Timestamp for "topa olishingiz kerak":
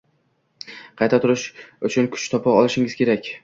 2.35-3.35